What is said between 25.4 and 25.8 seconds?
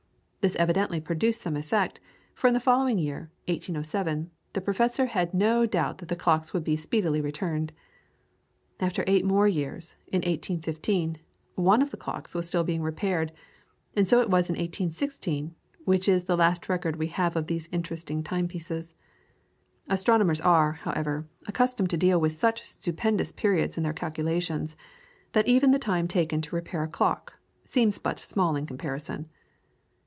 even the